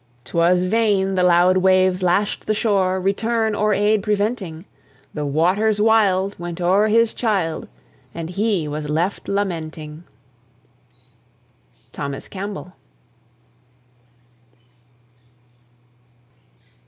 'Twas 0.25 0.63
vain 0.63 1.13
the 1.13 1.21
loud 1.21 1.57
waves 1.57 2.01
lashed 2.01 2.47
the 2.47 2.55
shore, 2.55 2.99
Return 2.99 3.53
or 3.53 3.71
aid 3.71 4.01
preventing; 4.01 4.65
The 5.13 5.27
waters 5.27 5.79
wild 5.79 6.39
went 6.39 6.59
o'er 6.59 6.87
his 6.87 7.13
child, 7.13 7.67
And 8.11 8.31
he 8.31 8.67
was 8.67 8.89
left 8.89 9.27
lamenting. 9.27 10.05
THOMAS 11.91 12.29
CAMPBELL. 12.29 12.73